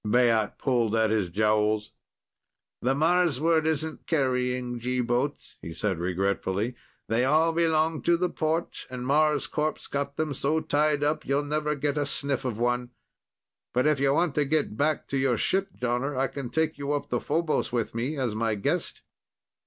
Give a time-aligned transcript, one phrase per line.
[0.03, 1.91] Baat pulled at his jowls.
[2.81, 6.75] "The Marsward isn't carrying G boats," he said regretfully.
[7.07, 11.75] "They all belong to the port, and Marscorp's got them so tied up you'll never
[11.75, 12.89] get a sniff of one.
[13.75, 16.93] But if you want to get back to your ship, Jonner, I can take you
[16.93, 19.03] up to Phobos with me, as my guest."